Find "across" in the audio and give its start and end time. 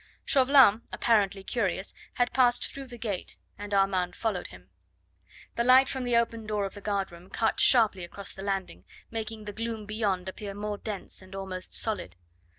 8.03-8.33